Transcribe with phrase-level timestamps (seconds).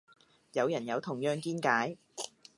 [0.53, 1.95] 有人有同樣見解